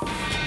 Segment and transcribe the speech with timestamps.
[0.00, 0.39] Hallo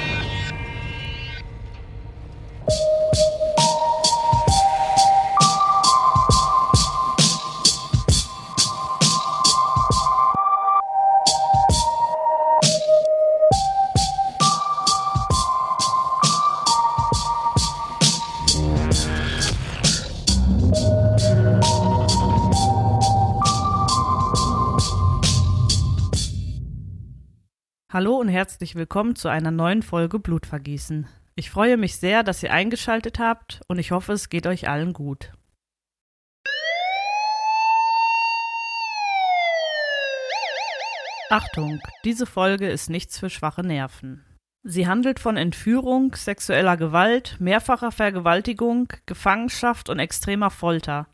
[28.33, 31.07] herzlich willkommen zu einer neuen Folge Blutvergießen.
[31.35, 34.91] Ich freue mich sehr, dass ihr eingeschaltet habt und ich hoffe, es geht euch allen
[34.91, 35.31] gut.
[41.29, 44.25] Achtung, diese Folge ist nichts für schwache Nerven.
[44.63, 51.05] Sie handelt von Entführung, sexueller Gewalt, mehrfacher Vergewaltigung, Gefangenschaft und extremer Folter.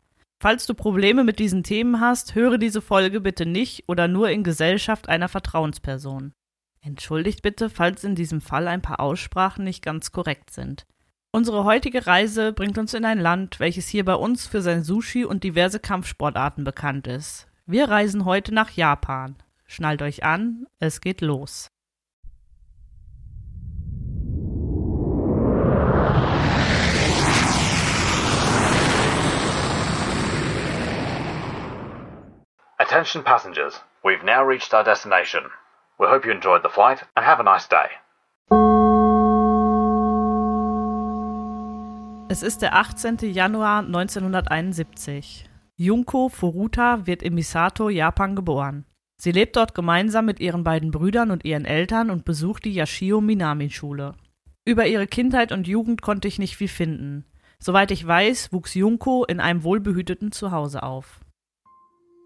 [0.42, 4.42] Falls du Probleme mit diesen Themen hast, höre diese Folge bitte nicht oder nur in
[4.42, 6.32] Gesellschaft einer Vertrauensperson.
[6.82, 10.86] Entschuldigt bitte, falls in diesem Fall ein paar Aussprachen nicht ganz korrekt sind.
[11.30, 15.24] Unsere heutige Reise bringt uns in ein Land, welches hier bei uns für sein Sushi
[15.24, 17.46] und diverse Kampfsportarten bekannt ist.
[17.66, 19.36] Wir reisen heute nach Japan.
[19.66, 21.68] Schnallt euch an, es geht los.
[32.78, 35.42] Attention passengers, we've now reached our destination.
[36.00, 37.90] We hope you enjoyed the flight and have a nice day.
[42.30, 43.18] Es ist der 18.
[43.30, 45.44] Januar 1971.
[45.76, 48.86] Junko Furuta wird in Misato, Japan geboren.
[49.18, 53.20] Sie lebt dort gemeinsam mit ihren beiden Brüdern und ihren Eltern und besucht die Yashio
[53.20, 54.14] Minami Schule.
[54.64, 57.26] Über ihre Kindheit und Jugend konnte ich nicht viel finden.
[57.58, 61.20] Soweit ich weiß, wuchs Junko in einem wohlbehüteten Zuhause auf.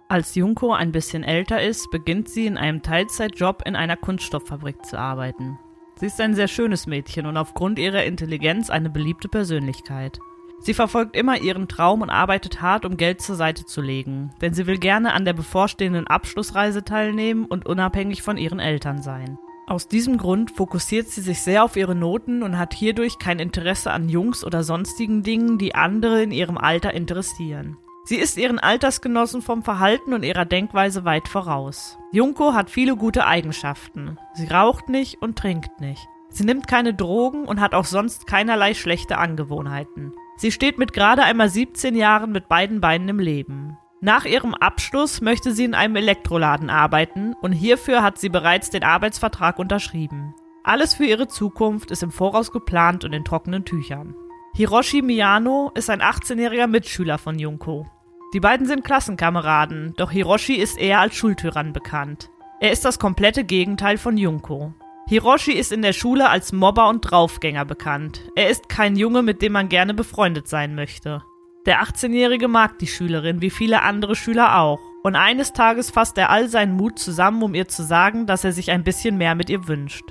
[0.08, 4.98] Als Junko ein bisschen älter ist, beginnt sie in einem Teilzeitjob in einer Kunststofffabrik zu
[4.98, 5.58] arbeiten.
[5.96, 10.18] Sie ist ein sehr schönes Mädchen und aufgrund ihrer Intelligenz eine beliebte Persönlichkeit.
[10.60, 14.54] Sie verfolgt immer ihren Traum und arbeitet hart, um Geld zur Seite zu legen, denn
[14.54, 19.38] sie will gerne an der bevorstehenden Abschlussreise teilnehmen und unabhängig von ihren Eltern sein.
[19.66, 23.90] Aus diesem Grund fokussiert sie sich sehr auf ihre Noten und hat hierdurch kein Interesse
[23.90, 27.78] an Jungs oder sonstigen Dingen, die andere in ihrem Alter interessieren.
[28.06, 31.98] Sie ist ihren Altersgenossen vom Verhalten und ihrer Denkweise weit voraus.
[32.12, 34.18] Junko hat viele gute Eigenschaften.
[34.34, 36.06] Sie raucht nicht und trinkt nicht.
[36.28, 40.12] Sie nimmt keine Drogen und hat auch sonst keinerlei schlechte Angewohnheiten.
[40.36, 43.78] Sie steht mit gerade einmal 17 Jahren mit beiden Beinen im Leben.
[44.02, 48.84] Nach ihrem Abschluss möchte sie in einem Elektroladen arbeiten und hierfür hat sie bereits den
[48.84, 50.34] Arbeitsvertrag unterschrieben.
[50.62, 54.14] Alles für ihre Zukunft ist im Voraus geplant und in trockenen Tüchern.
[54.56, 57.90] Hiroshi Miyano ist ein 18-jähriger Mitschüler von Junko.
[58.32, 62.30] Die beiden sind Klassenkameraden, doch Hiroshi ist eher als Schultyrann bekannt.
[62.60, 64.72] Er ist das komplette Gegenteil von Junko.
[65.08, 68.20] Hiroshi ist in der Schule als Mobber und Draufgänger bekannt.
[68.36, 71.24] Er ist kein Junge, mit dem man gerne befreundet sein möchte.
[71.66, 74.78] Der 18-Jährige mag die Schülerin, wie viele andere Schüler auch.
[75.02, 78.52] Und eines Tages fasst er all seinen Mut zusammen, um ihr zu sagen, dass er
[78.52, 80.04] sich ein bisschen mehr mit ihr wünscht.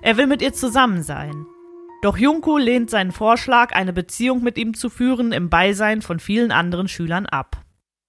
[0.00, 1.44] Er will mit ihr zusammen sein.
[2.02, 6.50] Doch Junko lehnt seinen Vorschlag, eine Beziehung mit ihm zu führen, im Beisein von vielen
[6.50, 7.62] anderen Schülern ab.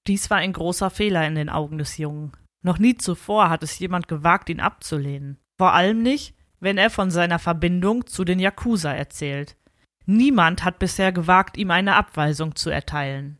[0.07, 2.31] Dies war ein großer Fehler in den Augen des Jungen.
[2.63, 5.39] Noch nie zuvor hat es jemand gewagt, ihn abzulehnen.
[5.57, 9.57] Vor allem nicht, wenn er von seiner Verbindung zu den Yakuza erzählt.
[10.05, 13.39] Niemand hat bisher gewagt, ihm eine Abweisung zu erteilen.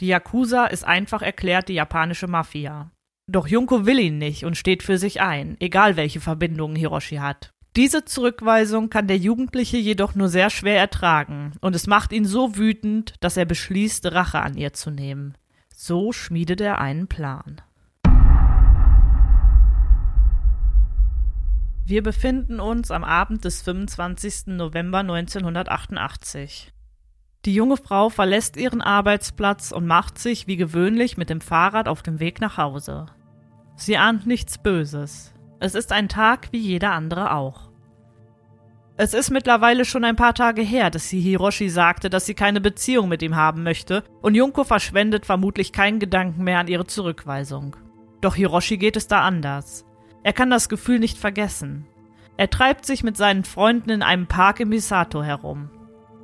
[0.00, 2.90] Die Yakuza ist einfach erklärt die japanische Mafia.
[3.28, 7.51] Doch Junko will ihn nicht und steht für sich ein, egal welche Verbindungen Hiroshi hat.
[7.74, 12.56] Diese Zurückweisung kann der Jugendliche jedoch nur sehr schwer ertragen, und es macht ihn so
[12.56, 15.38] wütend, dass er beschließt, Rache an ihr zu nehmen.
[15.74, 17.62] So schmiedet er einen Plan.
[21.86, 24.48] Wir befinden uns am Abend des 25.
[24.48, 26.74] November 1988.
[27.46, 32.02] Die junge Frau verlässt ihren Arbeitsplatz und macht sich wie gewöhnlich mit dem Fahrrad auf
[32.02, 33.06] dem Weg nach Hause.
[33.76, 35.32] Sie ahnt nichts Böses.
[35.62, 37.70] Es ist ein Tag wie jeder andere auch.
[38.96, 42.60] Es ist mittlerweile schon ein paar Tage her, dass sie Hiroshi sagte, dass sie keine
[42.60, 47.76] Beziehung mit ihm haben möchte, und Junko verschwendet vermutlich keinen Gedanken mehr an ihre Zurückweisung.
[48.20, 49.86] Doch Hiroshi geht es da anders.
[50.24, 51.86] Er kann das Gefühl nicht vergessen.
[52.36, 55.70] Er treibt sich mit seinen Freunden in einem Park in Misato herum.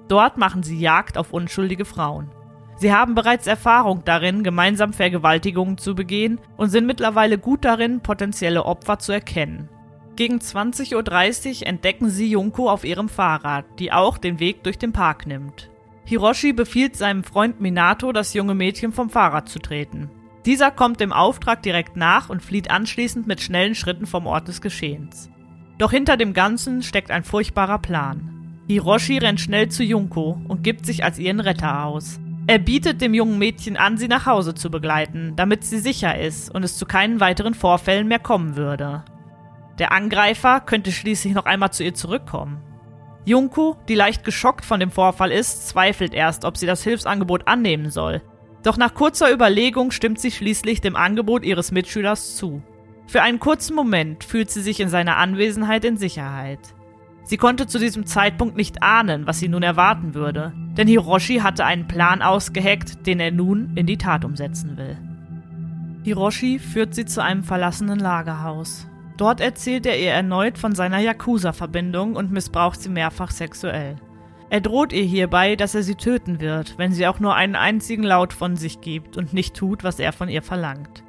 [0.09, 2.29] Dort machen sie Jagd auf unschuldige Frauen.
[2.79, 8.65] Sie haben bereits Erfahrung darin, gemeinsam Vergewaltigungen zu begehen und sind mittlerweile gut darin, potenzielle
[8.65, 9.69] Opfer zu erkennen.
[10.15, 14.93] Gegen 20.30 Uhr entdecken sie Junko auf ihrem Fahrrad, die auch den Weg durch den
[14.93, 15.71] Park nimmt.
[16.05, 20.11] Hiroshi befiehlt seinem Freund Minato, das junge Mädchen vom Fahrrad zu treten.
[20.47, 24.61] Dieser kommt dem Auftrag direkt nach und flieht anschließend mit schnellen Schritten vom Ort des
[24.61, 25.31] Geschehens.
[25.79, 28.63] Doch hinter dem Ganzen steckt ein furchtbarer Plan.
[28.69, 32.21] Hiroshi rennt schnell zu Junko und gibt sich als ihren Retter aus.
[32.49, 36.51] Er bietet dem jungen Mädchen an, sie nach Hause zu begleiten, damit sie sicher ist
[36.55, 39.05] und es zu keinen weiteren Vorfällen mehr kommen würde.
[39.79, 42.63] Der Angreifer könnte schließlich noch einmal zu ihr zurückkommen.
[43.27, 47.91] Junko, die leicht geschockt von dem Vorfall ist, zweifelt erst, ob sie das Hilfsangebot annehmen
[47.91, 48.23] soll.
[48.63, 52.63] Doch nach kurzer Überlegung stimmt sie schließlich dem Angebot ihres Mitschülers zu.
[53.07, 56.61] Für einen kurzen Moment fühlt sie sich in seiner Anwesenheit in Sicherheit.
[57.25, 61.67] Sie konnte zu diesem Zeitpunkt nicht ahnen, was sie nun erwarten würde, denn Hiroshi hatte
[61.67, 64.97] einen Plan ausgeheckt, den er nun in die Tat umsetzen will.
[66.05, 68.87] Hiroshi führt sie zu einem verlassenen Lagerhaus.
[69.19, 73.97] Dort erzählt er ihr erneut von seiner Yakuza-Verbindung und missbraucht sie mehrfach sexuell.
[74.51, 78.05] Er droht ihr hierbei, dass er sie töten wird, wenn sie auch nur einen einzigen
[78.05, 81.03] Laut von sich gibt und nicht tut, was er von ihr verlangt.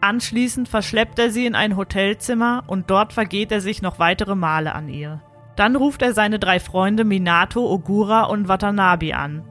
[0.00, 4.74] Anschließend verschleppt er sie in ein Hotelzimmer und dort vergeht er sich noch weitere Male
[4.74, 5.20] an ihr.
[5.60, 9.44] Dann ruft er seine drei Freunde Minato, Ogura und Watanabe an.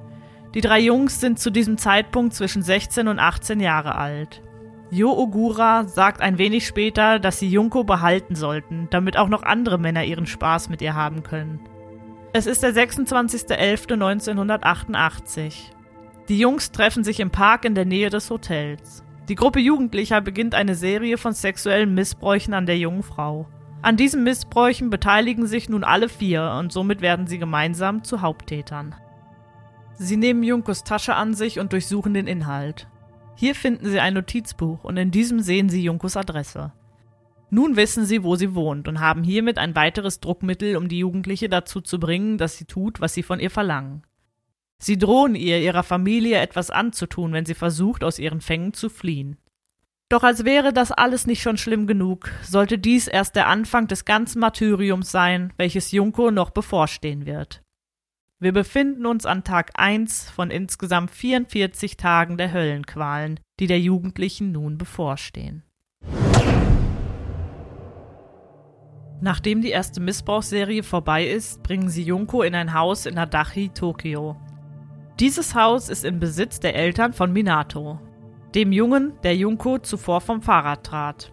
[0.56, 4.42] Die drei Jungs sind zu diesem Zeitpunkt zwischen 16 und 18 Jahre alt.
[4.90, 9.78] Yo Ogura sagt ein wenig später, dass sie Junko behalten sollten, damit auch noch andere
[9.78, 11.60] Männer ihren Spaß mit ihr haben können.
[12.34, 15.54] Es ist der 26.11.1988.
[16.28, 19.04] Die Jungs treffen sich im Park in der Nähe des Hotels.
[19.28, 23.46] Die Gruppe Jugendlicher beginnt eine Serie von sexuellen Missbräuchen an der jungen Frau.
[23.82, 28.94] An diesen Missbräuchen beteiligen sich nun alle vier und somit werden sie gemeinsam zu Haupttätern.
[29.98, 32.88] Sie nehmen Junkos Tasche an sich und durchsuchen den Inhalt.
[33.36, 36.74] Hier finden sie ein Notizbuch und in diesem sehen sie Junkos Adresse.
[37.52, 41.48] Nun wissen sie, wo sie wohnt und haben hiermit ein weiteres Druckmittel, um die Jugendliche
[41.48, 44.04] dazu zu bringen, dass sie tut, was sie von ihr verlangen.
[44.78, 49.38] Sie drohen ihr, ihrer Familie etwas anzutun, wenn sie versucht, aus ihren Fängen zu fliehen.
[50.10, 54.06] Doch als wäre das alles nicht schon schlimm genug, sollte dies erst der Anfang des
[54.06, 57.62] ganzen Martyriums sein, welches Junko noch bevorstehen wird.
[58.40, 64.52] Wir befinden uns an Tag 1 von insgesamt 44 Tagen der Höllenqualen, die der Jugendlichen
[64.52, 65.64] nun bevorstehen.
[69.22, 74.38] Nachdem die erste Missbrauchsserie vorbei ist, bringen sie Junko in ein Haus in Adachi, Tokio.
[75.20, 78.00] Dieses Haus ist in Besitz der Eltern von Minato,
[78.56, 81.32] dem Jungen, der Junko zuvor vom Fahrrad trat.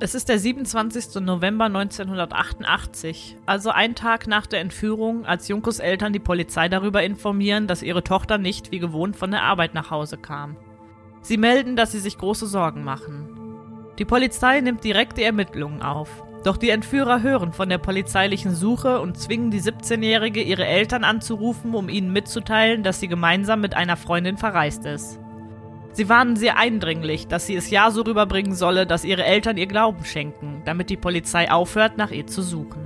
[0.00, 1.20] Es ist der 27.
[1.20, 7.66] November 1988, also ein Tag nach der Entführung, als Junkos Eltern die Polizei darüber informieren,
[7.66, 10.56] dass ihre Tochter nicht wie gewohnt von der Arbeit nach Hause kam.
[11.20, 13.28] Sie melden, dass sie sich große Sorgen machen.
[13.98, 16.24] Die Polizei nimmt direkt die Ermittlungen auf.
[16.42, 21.74] Doch die Entführer hören von der polizeilichen Suche und zwingen die 17-Jährige, ihre Eltern anzurufen,
[21.74, 25.20] um ihnen mitzuteilen, dass sie gemeinsam mit einer Freundin verreist ist.
[25.94, 29.68] Sie warnen sie eindringlich, dass sie es ja so rüberbringen solle, dass ihre Eltern ihr
[29.68, 32.82] Glauben schenken, damit die Polizei aufhört, nach ihr zu suchen.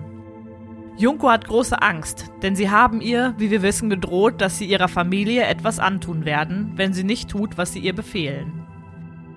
[0.98, 4.88] Junko hat große Angst, denn sie haben ihr, wie wir wissen, gedroht, dass sie ihrer
[4.88, 8.66] Familie etwas antun werden, wenn sie nicht tut, was sie ihr befehlen.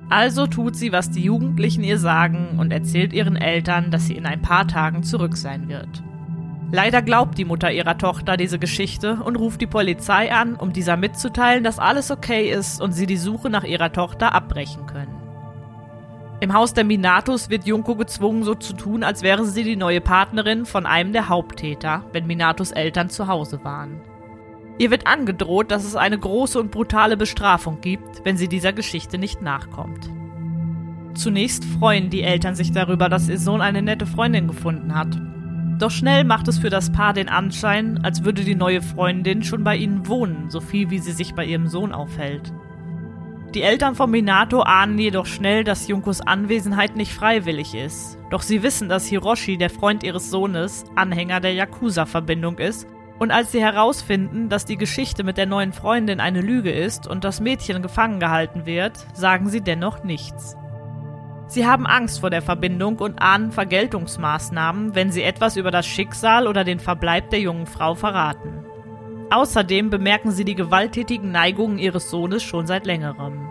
[0.09, 4.25] Also tut sie, was die Jugendlichen ihr sagen und erzählt ihren Eltern, dass sie in
[4.25, 6.03] ein paar Tagen zurück sein wird.
[6.73, 10.95] Leider glaubt die Mutter ihrer Tochter diese Geschichte und ruft die Polizei an, um dieser
[10.95, 15.17] mitzuteilen, dass alles okay ist und sie die Suche nach ihrer Tochter abbrechen können.
[16.39, 19.99] Im Haus der Minatos wird Junko gezwungen, so zu tun, als wäre sie die neue
[19.99, 24.01] Partnerin von einem der Haupttäter, wenn Minatos Eltern zu Hause waren.
[24.79, 29.17] Ihr wird angedroht, dass es eine große und brutale Bestrafung gibt, wenn sie dieser Geschichte
[29.17, 30.09] nicht nachkommt.
[31.15, 35.19] Zunächst freuen die Eltern sich darüber, dass ihr Sohn eine nette Freundin gefunden hat
[35.81, 39.63] doch schnell macht es für das Paar den Anschein, als würde die neue Freundin schon
[39.63, 42.53] bei ihnen wohnen, so viel wie sie sich bei ihrem Sohn aufhält.
[43.53, 48.17] Die Eltern von Minato ahnen jedoch schnell, dass Junkos Anwesenheit nicht freiwillig ist.
[48.29, 52.87] Doch sie wissen, dass Hiroshi, der Freund ihres Sohnes, Anhänger der Yakuza-Verbindung ist.
[53.19, 57.23] Und als sie herausfinden, dass die Geschichte mit der neuen Freundin eine Lüge ist und
[57.23, 60.55] das Mädchen gefangen gehalten wird, sagen sie dennoch nichts.
[61.51, 66.47] Sie haben Angst vor der Verbindung und ahnen Vergeltungsmaßnahmen, wenn sie etwas über das Schicksal
[66.47, 68.63] oder den Verbleib der jungen Frau verraten.
[69.31, 73.49] Außerdem bemerken sie die gewalttätigen Neigungen ihres Sohnes schon seit längerem.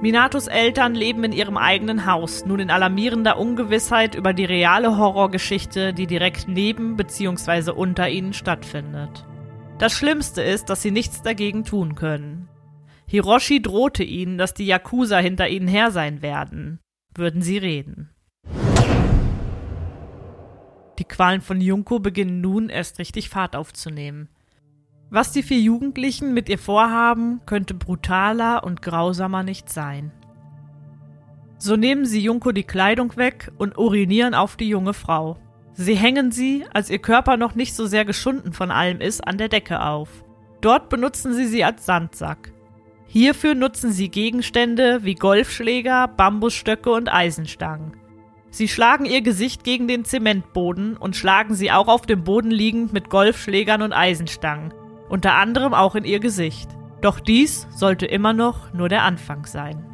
[0.00, 5.92] Minatos Eltern leben in ihrem eigenen Haus, nun in alarmierender Ungewissheit über die reale Horrorgeschichte,
[5.92, 7.72] die direkt neben bzw.
[7.72, 9.26] unter ihnen stattfindet.
[9.78, 12.48] Das Schlimmste ist, dass sie nichts dagegen tun können.
[13.08, 16.78] Hiroshi drohte ihnen, dass die Yakuza hinter ihnen her sein werden
[17.14, 18.10] würden sie reden.
[20.98, 24.28] Die Qualen von Junko beginnen nun erst richtig Fahrt aufzunehmen.
[25.10, 30.12] Was die vier Jugendlichen mit ihr vorhaben, könnte brutaler und grausamer nicht sein.
[31.58, 35.38] So nehmen sie Junko die Kleidung weg und urinieren auf die junge Frau.
[35.74, 39.38] Sie hängen sie, als ihr Körper noch nicht so sehr geschunden von allem ist, an
[39.38, 40.24] der Decke auf.
[40.60, 42.52] Dort benutzen sie sie als Sandsack.
[43.12, 47.92] Hierfür nutzen sie Gegenstände wie Golfschläger, Bambusstöcke und Eisenstangen.
[48.48, 52.94] Sie schlagen ihr Gesicht gegen den Zementboden und schlagen sie auch auf dem Boden liegend
[52.94, 54.72] mit Golfschlägern und Eisenstangen,
[55.10, 56.70] unter anderem auch in ihr Gesicht.
[57.02, 59.84] Doch dies sollte immer noch nur der Anfang sein.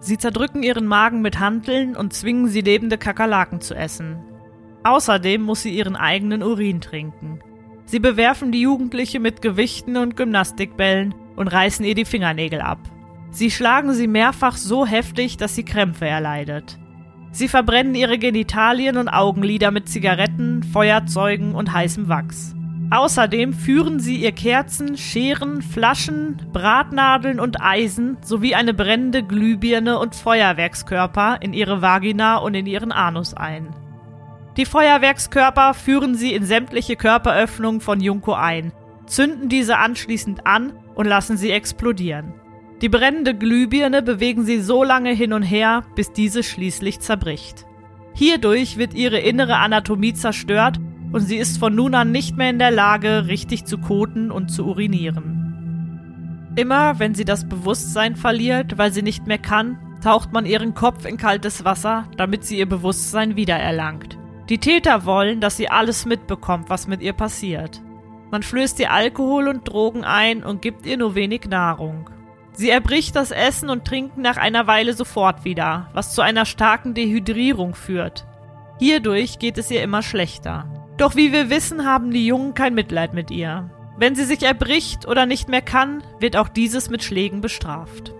[0.00, 4.24] Sie zerdrücken ihren Magen mit Hanteln und zwingen sie lebende Kakerlaken zu essen.
[4.82, 7.38] Außerdem muss sie ihren eigenen Urin trinken.
[7.84, 12.78] Sie bewerfen die Jugendliche mit Gewichten und Gymnastikbällen und reißen ihr die Fingernägel ab.
[13.30, 16.78] Sie schlagen sie mehrfach so heftig, dass sie Krämpfe erleidet.
[17.30, 22.54] Sie verbrennen ihre Genitalien und Augenlider mit Zigaretten, Feuerzeugen und heißem Wachs.
[22.90, 30.14] Außerdem führen sie ihr Kerzen, Scheren, Flaschen, Bratnadeln und Eisen sowie eine brennende Glühbirne und
[30.14, 33.68] Feuerwerkskörper in ihre Vagina und in ihren Anus ein.
[34.56, 38.72] Die Feuerwerkskörper führen sie in sämtliche Körperöffnungen von Junko ein,
[39.06, 42.34] zünden diese anschließend an und lassen sie explodieren.
[42.82, 47.66] Die brennende Glühbirne bewegen sie so lange hin und her, bis diese schließlich zerbricht.
[48.14, 50.80] Hierdurch wird ihre innere Anatomie zerstört
[51.12, 54.48] und sie ist von nun an nicht mehr in der Lage, richtig zu koten und
[54.48, 56.52] zu urinieren.
[56.56, 61.04] Immer wenn sie das Bewusstsein verliert, weil sie nicht mehr kann, taucht man ihren Kopf
[61.04, 64.18] in kaltes Wasser, damit sie ihr Bewusstsein wiedererlangt.
[64.48, 67.82] Die Täter wollen, dass sie alles mitbekommt, was mit ihr passiert.
[68.30, 72.10] Man flößt ihr Alkohol und Drogen ein und gibt ihr nur wenig Nahrung.
[72.52, 76.92] Sie erbricht das Essen und Trinken nach einer Weile sofort wieder, was zu einer starken
[76.92, 78.26] Dehydrierung führt.
[78.78, 80.66] Hierdurch geht es ihr immer schlechter.
[80.96, 83.70] Doch wie wir wissen, haben die Jungen kein Mitleid mit ihr.
[83.96, 88.12] Wenn sie sich erbricht oder nicht mehr kann, wird auch dieses mit Schlägen bestraft.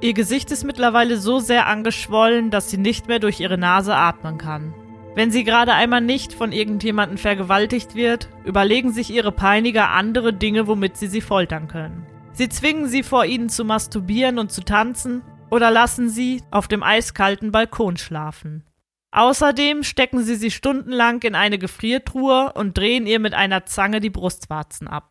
[0.00, 4.38] Ihr Gesicht ist mittlerweile so sehr angeschwollen, dass sie nicht mehr durch ihre Nase atmen
[4.38, 4.74] kann.
[5.18, 10.68] Wenn sie gerade einmal nicht von irgendjemandem vergewaltigt wird, überlegen sich ihre Peiniger andere Dinge,
[10.68, 12.06] womit sie sie foltern können.
[12.30, 16.84] Sie zwingen sie vor ihnen zu masturbieren und zu tanzen oder lassen sie auf dem
[16.84, 18.62] eiskalten Balkon schlafen.
[19.10, 24.10] Außerdem stecken sie sie stundenlang in eine Gefriertruhe und drehen ihr mit einer Zange die
[24.10, 25.10] Brustwarzen ab.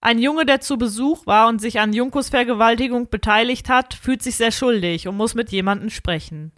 [0.00, 4.36] Ein Junge, der zu Besuch war und sich an Junkos Vergewaltigung beteiligt hat, fühlt sich
[4.36, 6.52] sehr schuldig und muss mit jemandem sprechen.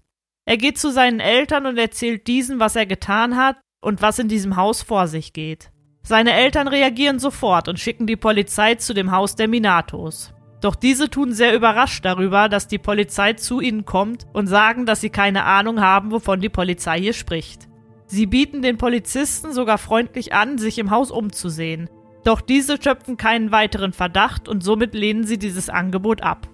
[0.52, 4.28] Er geht zu seinen Eltern und erzählt diesen, was er getan hat und was in
[4.28, 5.70] diesem Haus vor sich geht.
[6.02, 10.34] Seine Eltern reagieren sofort und schicken die Polizei zu dem Haus der Minatos.
[10.60, 15.00] Doch diese tun sehr überrascht darüber, dass die Polizei zu ihnen kommt und sagen, dass
[15.00, 17.66] sie keine Ahnung haben, wovon die Polizei hier spricht.
[18.04, 21.88] Sie bieten den Polizisten sogar freundlich an, sich im Haus umzusehen.
[22.24, 26.46] Doch diese schöpfen keinen weiteren Verdacht und somit lehnen sie dieses Angebot ab.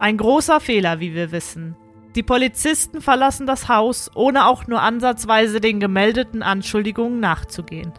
[0.00, 1.76] Ein großer Fehler, wie wir wissen.
[2.14, 7.92] Die Polizisten verlassen das Haus, ohne auch nur ansatzweise den gemeldeten Anschuldigungen nachzugehen.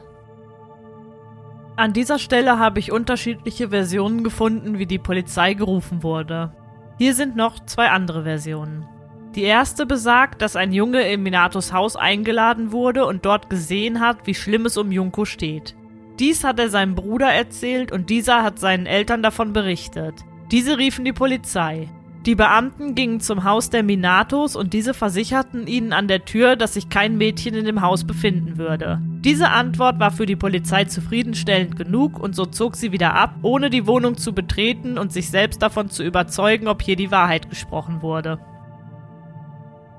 [1.75, 6.53] An dieser Stelle habe ich unterschiedliche Versionen gefunden, wie die Polizei gerufen wurde.
[6.98, 8.88] Hier sind noch zwei andere Versionen.
[9.36, 14.25] Die erste besagt, dass ein Junge in Minatos Haus eingeladen wurde und dort gesehen hat,
[14.25, 15.75] wie schlimm es um Junko steht.
[16.19, 20.24] Dies hat er seinem Bruder erzählt und dieser hat seinen Eltern davon berichtet.
[20.51, 21.89] Diese riefen die Polizei.
[22.25, 26.74] Die Beamten gingen zum Haus der Minatos und diese versicherten ihnen an der Tür, dass
[26.74, 29.00] sich kein Mädchen in dem Haus befinden würde.
[29.20, 33.70] Diese Antwort war für die Polizei zufriedenstellend genug und so zog sie wieder ab, ohne
[33.70, 38.01] die Wohnung zu betreten und sich selbst davon zu überzeugen, ob hier die Wahrheit gesprochen
[38.01, 38.39] wurde.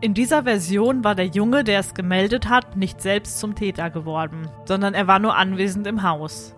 [0.01, 4.49] In dieser Version war der Junge, der es gemeldet hat, nicht selbst zum Täter geworden,
[4.65, 6.57] sondern er war nur anwesend im Haus.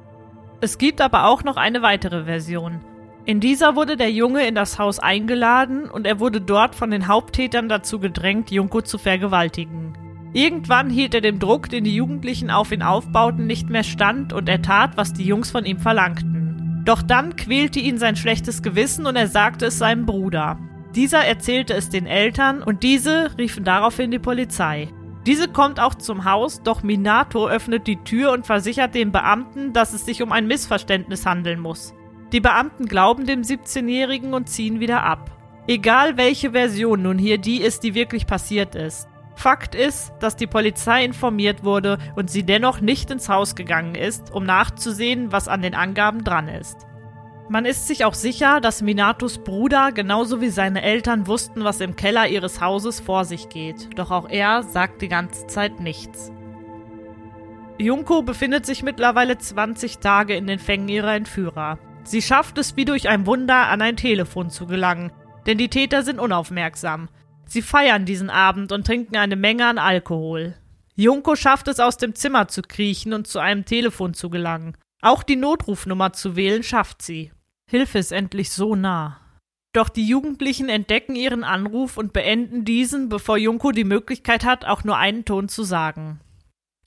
[0.62, 2.80] Es gibt aber auch noch eine weitere Version.
[3.28, 7.08] In dieser wurde der Junge in das Haus eingeladen und er wurde dort von den
[7.08, 9.92] Haupttätern dazu gedrängt, Junko zu vergewaltigen.
[10.32, 14.48] Irgendwann hielt er dem Druck, den die Jugendlichen auf ihn aufbauten, nicht mehr stand und
[14.48, 16.80] er tat, was die Jungs von ihm verlangten.
[16.86, 20.58] Doch dann quälte ihn sein schlechtes Gewissen und er sagte es seinem Bruder.
[20.94, 24.88] Dieser erzählte es den Eltern und diese riefen daraufhin die Polizei.
[25.26, 29.92] Diese kommt auch zum Haus, doch Minato öffnet die Tür und versichert den Beamten, dass
[29.92, 31.92] es sich um ein Missverständnis handeln muss.
[32.32, 35.30] Die Beamten glauben dem 17-Jährigen und ziehen wieder ab.
[35.66, 39.08] Egal welche Version nun hier die ist, die wirklich passiert ist.
[39.34, 44.32] Fakt ist, dass die Polizei informiert wurde und sie dennoch nicht ins Haus gegangen ist,
[44.32, 46.86] um nachzusehen, was an den Angaben dran ist.
[47.48, 51.96] Man ist sich auch sicher, dass Minatos Bruder genauso wie seine Eltern wussten, was im
[51.96, 56.30] Keller ihres Hauses vor sich geht, doch auch er sagt die ganze Zeit nichts.
[57.78, 61.78] Junko befindet sich mittlerweile 20 Tage in den Fängen ihrer Entführer.
[62.08, 65.12] Sie schafft es wie durch ein Wunder, an ein Telefon zu gelangen,
[65.46, 67.10] denn die Täter sind unaufmerksam.
[67.44, 70.54] Sie feiern diesen Abend und trinken eine Menge an Alkohol.
[70.94, 74.74] Junko schafft es aus dem Zimmer zu kriechen und zu einem Telefon zu gelangen.
[75.02, 77.30] Auch die Notrufnummer zu wählen schafft sie.
[77.66, 79.20] Hilfe ist endlich so nah.
[79.74, 84.82] Doch die Jugendlichen entdecken ihren Anruf und beenden diesen, bevor Junko die Möglichkeit hat, auch
[84.82, 86.20] nur einen Ton zu sagen.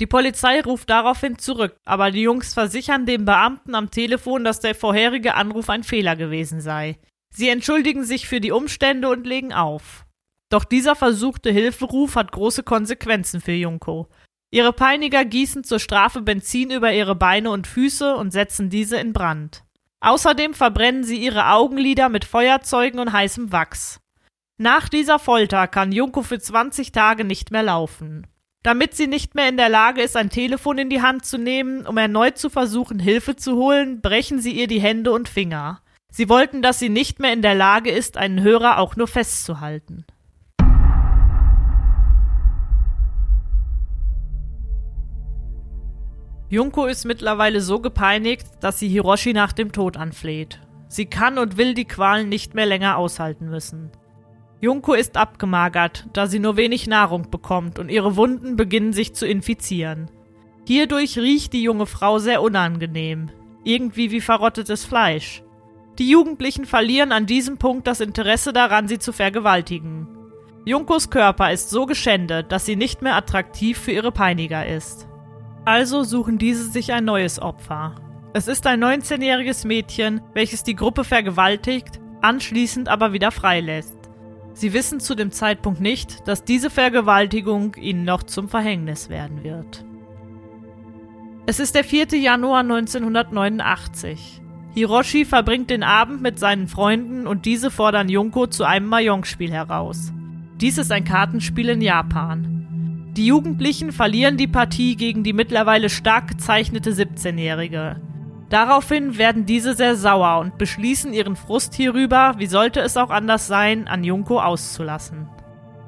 [0.02, 4.74] Die Polizei ruft daraufhin zurück, aber die Jungs versichern dem Beamten am Telefon, dass der
[4.74, 6.98] vorherige Anruf ein Fehler gewesen sei.
[7.32, 10.08] Sie entschuldigen sich für die Umstände und legen auf.
[10.50, 14.08] Doch dieser versuchte Hilferuf hat große Konsequenzen für Junko.
[14.50, 19.14] Ihre Peiniger gießen zur Strafe Benzin über ihre Beine und Füße und setzen diese in
[19.14, 19.64] Brand.
[20.00, 24.00] Außerdem verbrennen sie ihre Augenlider mit Feuerzeugen und heißem Wachs.
[24.58, 28.26] Nach dieser Folter kann Junko für 20 Tage nicht mehr laufen.
[28.64, 31.88] Damit sie nicht mehr in der Lage ist, ein Telefon in die Hand zu nehmen,
[31.88, 35.82] um erneut zu versuchen, Hilfe zu holen, brechen sie ihr die Hände und Finger.
[36.12, 40.06] Sie wollten, dass sie nicht mehr in der Lage ist, einen Hörer auch nur festzuhalten.
[46.50, 50.60] Junko ist mittlerweile so gepeinigt, dass sie Hiroshi nach dem Tod anfleht.
[50.88, 53.90] Sie kann und will die Qualen nicht mehr länger aushalten müssen.
[54.62, 59.26] Junko ist abgemagert, da sie nur wenig Nahrung bekommt und ihre Wunden beginnen sich zu
[59.26, 60.12] infizieren.
[60.68, 63.32] Hierdurch riecht die junge Frau sehr unangenehm,
[63.64, 65.42] irgendwie wie verrottetes Fleisch.
[65.98, 70.08] Die Jugendlichen verlieren an diesem Punkt das Interesse daran, sie zu vergewaltigen.
[70.64, 75.08] Junkos Körper ist so geschändet, dass sie nicht mehr attraktiv für ihre Peiniger ist.
[75.66, 77.96] Also suchen diese sich ein neues Opfer.
[78.34, 84.01] Es ist ein 19-jähriges Mädchen, welches die Gruppe vergewaltigt, anschließend aber wieder freilässt.
[84.54, 89.86] Sie wissen zu dem Zeitpunkt nicht, dass diese Vergewaltigung ihnen noch zum Verhängnis werden wird.
[91.46, 92.08] Es ist der 4.
[92.20, 94.42] Januar 1989.
[94.74, 100.14] Hiroshi verbringt den Abend mit seinen Freunden und diese fordern Junko zu einem Mahjong-Spiel heraus.
[100.62, 103.12] Dies ist ein Kartenspiel in Japan.
[103.18, 108.00] Die Jugendlichen verlieren die Partie gegen die mittlerweile stark gezeichnete 17-Jährige.
[108.52, 113.48] Daraufhin werden diese sehr sauer und beschließen ihren Frust hierüber, wie sollte es auch anders
[113.48, 115.30] sein, an Junko auszulassen.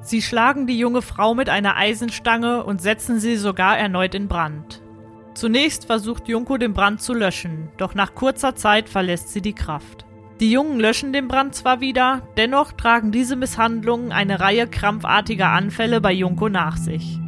[0.00, 4.80] Sie schlagen die junge Frau mit einer Eisenstange und setzen sie sogar erneut in Brand.
[5.34, 10.06] Zunächst versucht Junko den Brand zu löschen, doch nach kurzer Zeit verlässt sie die Kraft.
[10.40, 16.00] Die Jungen löschen den Brand zwar wieder, dennoch tragen diese Misshandlungen eine Reihe krampfartiger Anfälle
[16.00, 17.18] bei Junko nach sich.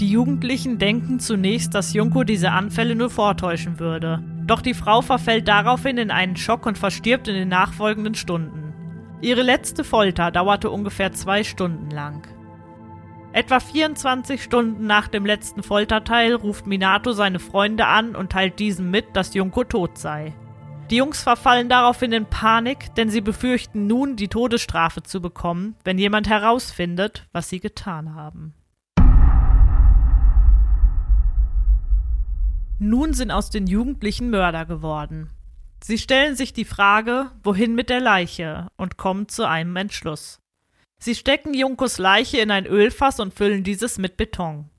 [0.00, 5.46] Die Jugendlichen denken zunächst, dass Junko diese Anfälle nur vortäuschen würde, doch die Frau verfällt
[5.48, 8.74] daraufhin in einen Schock und verstirbt in den nachfolgenden Stunden.
[9.20, 12.26] Ihre letzte Folter dauerte ungefähr zwei Stunden lang.
[13.32, 18.90] Etwa 24 Stunden nach dem letzten Folterteil ruft Minato seine Freunde an und teilt diesem
[18.90, 20.34] mit, dass Junko tot sei.
[20.90, 25.98] Die Jungs verfallen daraufhin in Panik, denn sie befürchten nun, die Todesstrafe zu bekommen, wenn
[25.98, 28.54] jemand herausfindet, was sie getan haben.
[32.82, 35.28] Nun sind aus den Jugendlichen Mörder geworden.
[35.84, 40.40] Sie stellen sich die Frage, wohin mit der Leiche, und kommen zu einem Entschluss.
[40.98, 44.70] Sie stecken Junkos Leiche in ein Ölfass und füllen dieses mit Beton.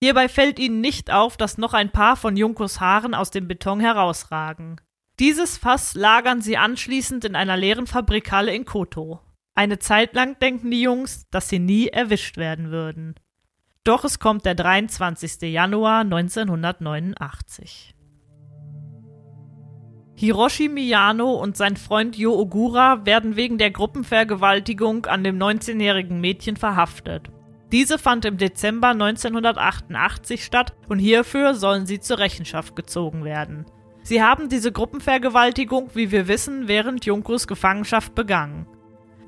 [0.00, 3.80] Hierbei fällt ihnen nicht auf, dass noch ein paar von Junkos Haaren aus dem Beton
[3.80, 4.80] herausragen.
[5.18, 9.18] Dieses Fass lagern sie anschließend in einer leeren Fabrikhalle in Koto.
[9.56, 13.16] Eine Zeit lang denken die Jungs, dass sie nie erwischt werden würden.
[13.88, 15.50] Doch es kommt der 23.
[15.50, 17.94] Januar 1989.
[20.14, 26.58] Hiroshi Miyano und sein Freund Yo Ogura werden wegen der Gruppenvergewaltigung an dem 19-jährigen Mädchen
[26.58, 27.30] verhaftet.
[27.72, 33.64] Diese fand im Dezember 1988 statt und hierfür sollen sie zur Rechenschaft gezogen werden.
[34.02, 38.66] Sie haben diese Gruppenvergewaltigung, wie wir wissen, während Junkos Gefangenschaft begangen.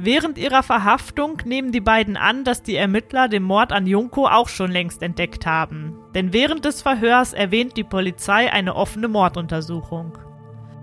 [0.03, 4.49] Während ihrer Verhaftung nehmen die beiden an, dass die Ermittler den Mord an Junko auch
[4.49, 5.99] schon längst entdeckt haben.
[6.15, 10.17] Denn während des Verhörs erwähnt die Polizei eine offene Morduntersuchung.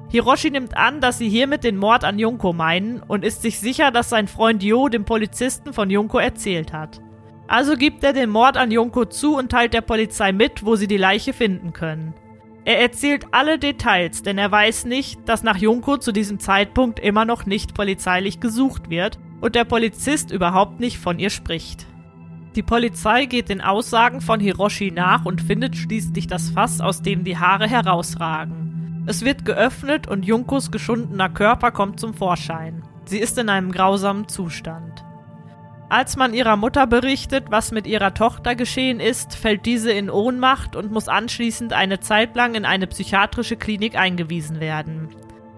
[0.09, 3.89] Hiroshi nimmt an, dass sie hiermit den Mord an Junko meinen und ist sich sicher,
[3.89, 7.01] dass sein Freund Jo dem Polizisten von Junko erzählt hat.
[7.47, 10.87] Also gibt er den Mord an Junko zu und teilt der Polizei mit, wo sie
[10.87, 12.13] die Leiche finden können.
[12.67, 17.23] Er erzählt alle Details, denn er weiß nicht, dass nach Junko zu diesem Zeitpunkt immer
[17.23, 21.85] noch nicht polizeilich gesucht wird und der Polizist überhaupt nicht von ihr spricht.
[22.57, 27.23] Die Polizei geht den Aussagen von Hiroshi nach und findet schließlich das Fass, aus dem
[27.23, 29.05] die Haare herausragen.
[29.07, 32.83] Es wird geöffnet und Junkos geschundener Körper kommt zum Vorschein.
[33.05, 35.05] Sie ist in einem grausamen Zustand.
[35.89, 40.75] Als man ihrer Mutter berichtet, was mit ihrer Tochter geschehen ist, fällt diese in Ohnmacht
[40.75, 45.07] und muss anschließend eine Zeit lang in eine psychiatrische Klinik eingewiesen werden.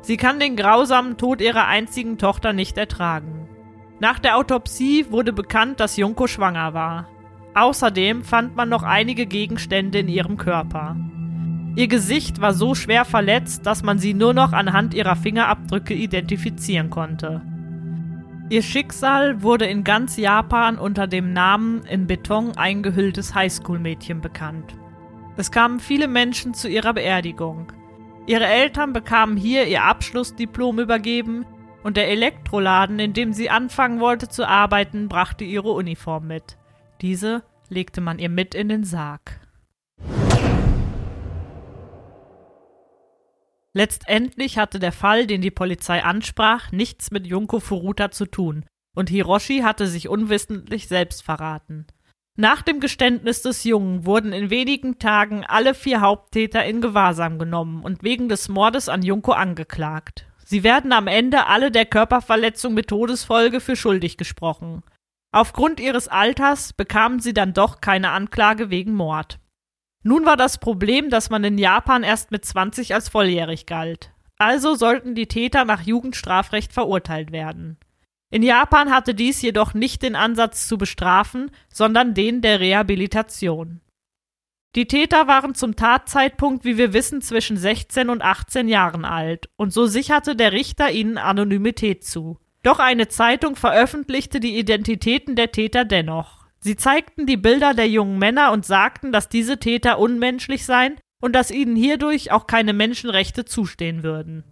[0.02, 3.50] Sie kann den grausamen Tod ihrer einzigen Tochter nicht ertragen.
[4.00, 7.08] Nach der Autopsie wurde bekannt, dass Junko schwanger war.
[7.56, 10.96] Außerdem fand man noch einige Gegenstände in ihrem Körper.
[11.76, 16.92] Ihr Gesicht war so schwer verletzt, dass man sie nur noch anhand ihrer Fingerabdrücke identifizieren
[16.92, 17.42] konnte.
[18.52, 24.76] Ihr Schicksal wurde in ganz Japan unter dem Namen in Beton eingehülltes Highschool-Mädchen bekannt.
[25.38, 27.72] Es kamen viele Menschen zu ihrer Beerdigung.
[28.26, 31.46] Ihre Eltern bekamen hier ihr Abschlussdiplom übergeben
[31.84, 36.58] und der Elektroladen, in dem sie anfangen wollte zu arbeiten, brachte ihre Uniform mit.
[37.02, 39.40] Diese legte man ihr mit in den Sarg.
[43.74, 49.10] Letztendlich hatte der Fall, den die Polizei ansprach, nichts mit Junko Furuta zu tun, und
[49.10, 51.86] Hiroshi hatte sich unwissentlich selbst verraten.
[52.36, 57.84] Nach dem Geständnis des Jungen wurden in wenigen Tagen alle vier Haupttäter in Gewahrsam genommen
[57.84, 60.26] und wegen des Mordes an Junko angeklagt.
[60.46, 64.84] Sie werden am Ende alle der Körperverletzung mit Todesfolge für schuldig gesprochen.
[65.32, 69.40] Aufgrund ihres Alters bekamen sie dann doch keine Anklage wegen Mord.
[70.04, 74.12] Nun war das Problem, dass man in Japan erst mit 20 als volljährig galt.
[74.38, 77.78] Also sollten die Täter nach Jugendstrafrecht verurteilt werden.
[78.32, 83.82] In Japan hatte dies jedoch nicht den Ansatz zu bestrafen, sondern den der Rehabilitation.
[84.76, 89.74] Die Täter waren zum Tatzeitpunkt, wie wir wissen, zwischen 16 und 18 Jahren alt, und
[89.74, 92.40] so sicherte der Richter ihnen Anonymität zu.
[92.62, 96.39] Doch eine Zeitung veröffentlichte die Identitäten der Täter dennoch.
[96.62, 101.34] Sie zeigten die Bilder der jungen Männer und sagten, dass diese Täter unmenschlich seien und
[101.34, 104.44] dass ihnen hierdurch auch keine Menschenrechte zustehen würden.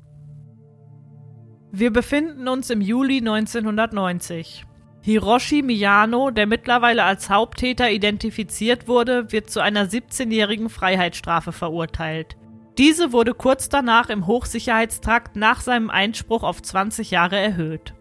[1.71, 4.65] Wir befinden uns im Juli 1990.
[5.01, 12.35] Hiroshi Miyano, der mittlerweile als Haupttäter identifiziert wurde, wird zu einer 17-jährigen Freiheitsstrafe verurteilt.
[12.77, 17.93] Diese wurde kurz danach im Hochsicherheitstrakt nach seinem Einspruch auf 20 Jahre erhöht.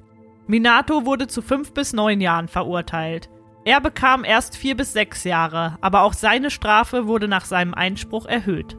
[0.47, 3.29] Minato wurde zu fünf bis neun Jahren verurteilt.
[3.67, 8.25] Er bekam erst vier bis sechs Jahre, aber auch seine Strafe wurde nach seinem Einspruch
[8.25, 8.77] erhöht.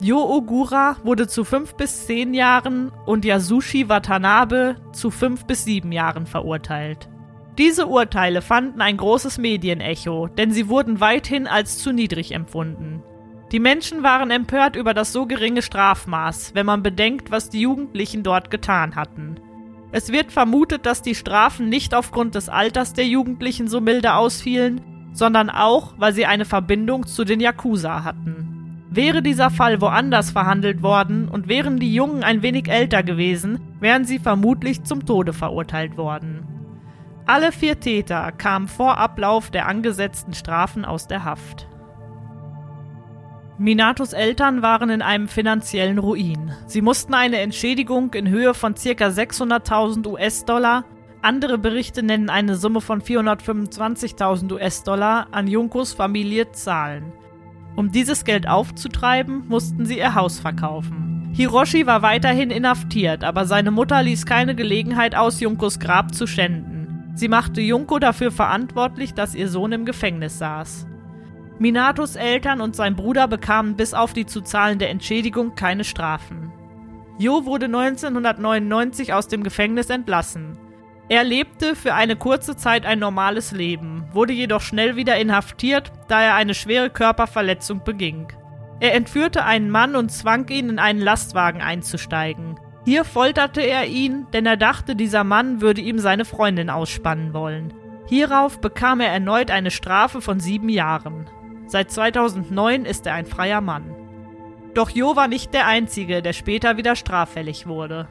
[0.00, 5.90] Yo Ogura wurde zu fünf bis zehn Jahren und Yasushi Watanabe zu fünf bis sieben
[5.90, 7.08] Jahren verurteilt.
[7.58, 13.02] Diese Urteile fanden ein großes Medienecho, denn sie wurden weithin als zu niedrig empfunden.
[13.50, 18.22] Die Menschen waren empört über das so geringe Strafmaß, wenn man bedenkt, was die Jugendlichen
[18.22, 19.40] dort getan hatten.
[19.92, 24.80] Es wird vermutet, dass die Strafen nicht aufgrund des Alters der Jugendlichen so milde ausfielen,
[25.12, 28.82] sondern auch, weil sie eine Verbindung zu den Yakuza hatten.
[28.90, 34.04] Wäre dieser Fall woanders verhandelt worden und wären die Jungen ein wenig älter gewesen, wären
[34.04, 36.46] sie vermutlich zum Tode verurteilt worden.
[37.26, 41.66] Alle vier Täter kamen vor Ablauf der angesetzten Strafen aus der Haft.
[43.58, 46.52] Minatos Eltern waren in einem finanziellen Ruin.
[46.66, 49.06] Sie mussten eine Entschädigung in Höhe von ca.
[49.06, 50.84] 600.000 US-Dollar,
[51.22, 57.12] andere Berichte nennen eine Summe von 425.000 US-Dollar an Junkos Familie zahlen.
[57.74, 61.30] Um dieses Geld aufzutreiben, mussten sie ihr Haus verkaufen.
[61.32, 67.12] Hiroshi war weiterhin inhaftiert, aber seine Mutter ließ keine Gelegenheit aus, Junkos Grab zu schänden.
[67.14, 70.86] Sie machte Junko dafür verantwortlich, dass ihr Sohn im Gefängnis saß.
[71.58, 76.52] Minatos Eltern und sein Bruder bekamen bis auf die zu zahlende Entschädigung keine Strafen.
[77.18, 80.58] Jo wurde 1999 aus dem Gefängnis entlassen.
[81.08, 86.20] Er lebte für eine kurze Zeit ein normales Leben, wurde jedoch schnell wieder inhaftiert, da
[86.20, 88.26] er eine schwere Körperverletzung beging.
[88.80, 92.60] Er entführte einen Mann und zwang ihn, in einen Lastwagen einzusteigen.
[92.84, 97.72] Hier folterte er ihn, denn er dachte, dieser Mann würde ihm seine Freundin ausspannen wollen.
[98.08, 101.26] Hierauf bekam er erneut eine Strafe von sieben Jahren.
[101.66, 103.94] Seit 2009 ist er ein freier Mann.
[104.74, 108.08] Doch Jo war nicht der Einzige, der später wieder straffällig wurde.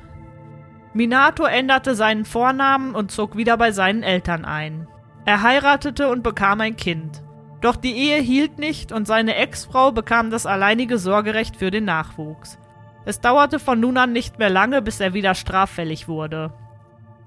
[0.93, 4.87] Minato änderte seinen Vornamen und zog wieder bei seinen Eltern ein.
[5.25, 7.21] Er heiratete und bekam ein Kind.
[7.61, 12.59] Doch die Ehe hielt nicht und seine Ex-Frau bekam das alleinige Sorgerecht für den Nachwuchs.
[13.05, 16.53] Es dauerte von nun an nicht mehr lange, bis er wieder straffällig wurde.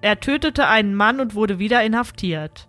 [0.00, 2.67] Er tötete einen Mann und wurde wieder inhaftiert.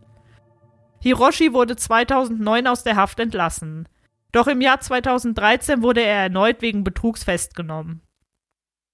[1.02, 3.88] Hiroshi wurde 2009 aus der Haft entlassen.
[4.32, 8.02] Doch im Jahr 2013 wurde er erneut wegen Betrugs festgenommen.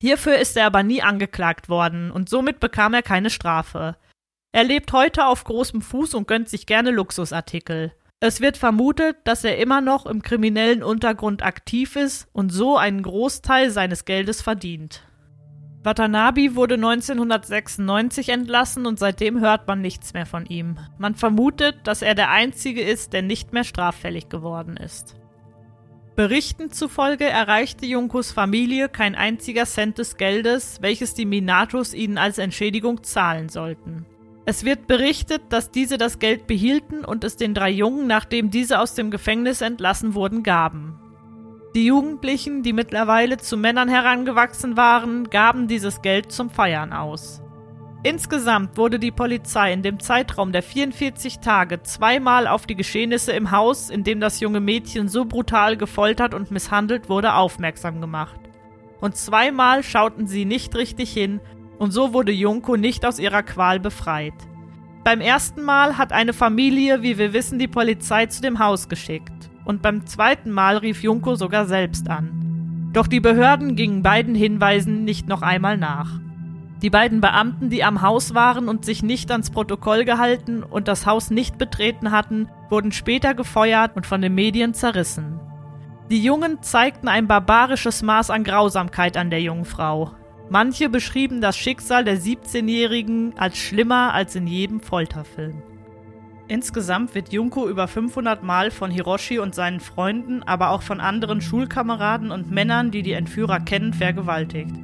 [0.01, 3.97] Hierfür ist er aber nie angeklagt worden und somit bekam er keine Strafe.
[4.51, 7.93] Er lebt heute auf großem Fuß und gönnt sich gerne Luxusartikel.
[8.21, 13.03] Es wird vermutet, dass er immer noch im kriminellen Untergrund aktiv ist und so einen
[13.03, 15.04] Großteil seines Geldes verdient.
[15.85, 20.77] Watanabe wurde 1996 entlassen und seitdem hört man nichts mehr von ihm.
[20.97, 25.15] Man vermutet, dass er der Einzige ist, der nicht mehr straffällig geworden ist.
[26.15, 32.37] Berichten zufolge erreichte Junkos Familie kein einziger Cent des Geldes, welches die Minatos ihnen als
[32.37, 34.05] Entschädigung zahlen sollten.
[34.45, 38.79] Es wird berichtet, dass diese das Geld behielten und es den drei Jungen, nachdem diese
[38.79, 40.94] aus dem Gefängnis entlassen wurden, gaben.
[41.75, 47.41] Die Jugendlichen, die mittlerweile zu Männern herangewachsen waren, gaben dieses Geld zum Feiern aus.
[48.01, 53.51] Insgesamt wurde die Polizei in dem Zeitraum der 44 Tage zweimal auf die Geschehnisse im
[53.51, 58.39] Haus, in dem das junge Mädchen so brutal gefoltert und misshandelt wurde, aufmerksam gemacht.
[59.01, 61.41] Und zweimal schauten sie nicht richtig hin,
[61.77, 64.33] und so wurde Junko nicht aus ihrer Qual befreit.
[65.03, 69.49] Beim ersten Mal hat eine Familie, wie wir wissen, die Polizei zu dem Haus geschickt.
[69.65, 72.91] Und beim zweiten Mal rief Junko sogar selbst an.
[72.93, 76.21] Doch die Behörden gingen beiden Hinweisen nicht noch einmal nach.
[76.81, 81.05] Die beiden Beamten, die am Haus waren und sich nicht ans Protokoll gehalten und das
[81.05, 85.39] Haus nicht betreten hatten, wurden später gefeuert und von den Medien zerrissen.
[86.11, 90.11] Die Jungen zeigten ein barbarisches Maß an Grausamkeit an der jungen Frau.
[90.49, 95.63] Manche beschrieben das Schicksal der 17-Jährigen als schlimmer als in jedem Folterfilm.
[96.47, 101.41] Insgesamt wird Junko über 500 Mal von Hiroshi und seinen Freunden, aber auch von anderen
[101.41, 104.75] Schulkameraden und Männern, die die Entführer kennen, vergewaltigt.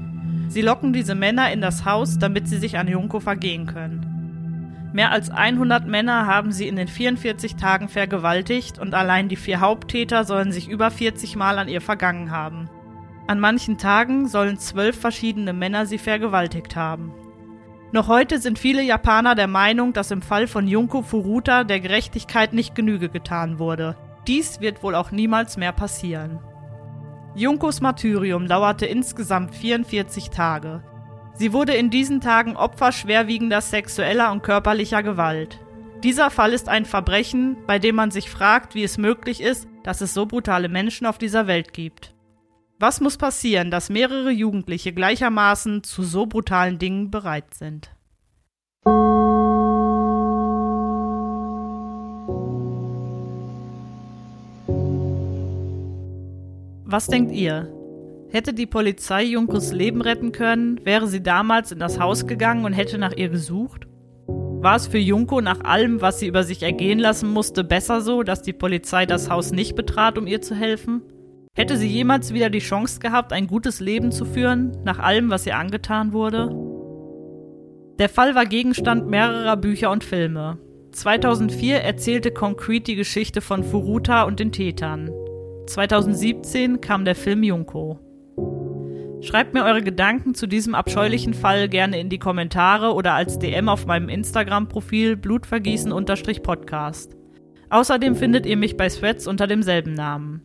[0.48, 4.90] Sie locken diese Männer in das Haus, damit sie sich an Junko vergehen können.
[4.92, 9.62] Mehr als 100 Männer haben sie in den 44 Tagen vergewaltigt und allein die vier
[9.62, 12.70] Haupttäter sollen sich über 40 Mal an ihr vergangen haben.
[13.28, 17.14] An manchen Tagen sollen zwölf verschiedene Männer sie vergewaltigt haben.
[17.94, 22.54] Noch heute sind viele Japaner der Meinung, dass im Fall von Junko Furuta der Gerechtigkeit
[22.54, 23.98] nicht Genüge getan wurde.
[24.28, 26.40] Dies wird wohl auch niemals mehr passieren.
[27.36, 30.84] Junkos Martyrium dauerte insgesamt 44 Tage.
[31.34, 35.60] Sie wurde in diesen Tagen Opfer schwerwiegender sexueller und körperlicher Gewalt.
[36.04, 40.02] Dieser Fall ist ein Verbrechen, bei dem man sich fragt, wie es möglich ist, dass
[40.02, 42.11] es so brutale Menschen auf dieser Welt gibt.
[42.82, 47.92] Was muss passieren, dass mehrere Jugendliche gleichermaßen zu so brutalen Dingen bereit sind?
[56.86, 57.72] Was denkt ihr?
[58.32, 62.74] Hätte die Polizei Junkos Leben retten können, wäre sie damals in das Haus gegangen und
[62.74, 63.86] hätte nach ihr gesucht?
[64.26, 68.24] War es für Junko nach allem, was sie über sich ergehen lassen musste, besser so,
[68.24, 71.04] dass die Polizei das Haus nicht betrat, um ihr zu helfen?
[71.54, 75.46] Hätte sie jemals wieder die Chance gehabt, ein gutes Leben zu führen, nach allem, was
[75.46, 76.50] ihr angetan wurde?
[78.00, 80.60] Der Fall war Gegenstand mehrerer Bücher und Filme.
[80.94, 85.10] 2004 erzählte Concrete die Geschichte von Furuta und den Tätern.
[85.68, 88.00] 2017 kam der Film Junko.
[89.22, 93.68] Schreibt mir eure Gedanken zu diesem abscheulichen Fall gerne in die Kommentare oder als DM
[93.68, 97.18] auf meinem Instagram-Profil blutvergießen-podcast.
[97.70, 100.42] Außerdem findet ihr mich bei Threads unter demselben Namen.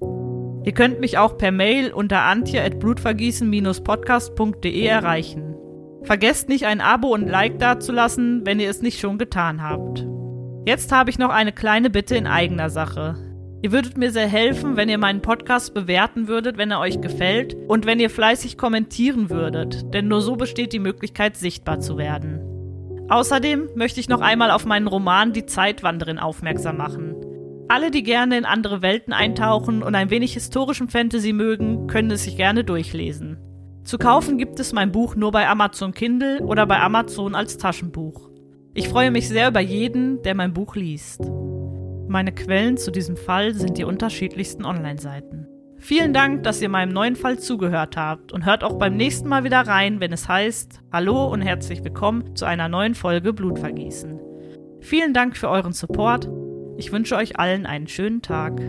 [0.67, 5.55] Ihr könnt mich auch per Mail unter antje.blutvergießen-podcast.de erreichen.
[6.03, 10.05] Vergesst nicht ein Abo und Like dazulassen, wenn ihr es nicht schon getan habt.
[10.67, 13.15] Jetzt habe ich noch eine kleine Bitte in eigener Sache.
[13.63, 17.57] Ihr würdet mir sehr helfen, wenn ihr meinen Podcast bewerten würdet, wenn er euch gefällt
[17.69, 22.41] und wenn ihr fleißig kommentieren würdet, denn nur so besteht die Möglichkeit, sichtbar zu werden.
[23.09, 27.15] Außerdem möchte ich noch einmal auf meinen Roman Die Zeitwanderin aufmerksam machen.
[27.69, 32.23] Alle, die gerne in andere Welten eintauchen und ein wenig historischen Fantasy mögen, können es
[32.23, 33.39] sich gerne durchlesen.
[33.83, 38.31] Zu kaufen gibt es mein Buch nur bei Amazon Kindle oder bei Amazon als Taschenbuch.
[38.75, 41.21] Ich freue mich sehr über jeden, der mein Buch liest.
[42.09, 45.49] Meine Quellen zu diesem Fall sind die unterschiedlichsten Online-Seiten.
[45.79, 49.43] Vielen Dank, dass ihr meinem neuen Fall zugehört habt und hört auch beim nächsten Mal
[49.43, 54.21] wieder rein, wenn es heißt Hallo und herzlich willkommen zu einer neuen Folge Blutvergießen.
[54.81, 56.29] Vielen Dank für euren Support.
[56.79, 58.61] Ich wünsche euch allen einen schönen Tag.